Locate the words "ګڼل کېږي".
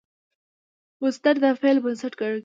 2.19-2.39